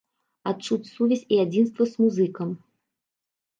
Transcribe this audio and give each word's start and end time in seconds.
Адчуць 0.51 0.91
сувязь 0.95 1.27
і 1.37 1.39
адзінства 1.45 1.83
з 1.93 2.03
музыкам. 2.07 2.49